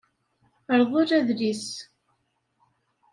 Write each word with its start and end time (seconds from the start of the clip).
Rḍel 0.79 1.09
adlis. 1.17 1.67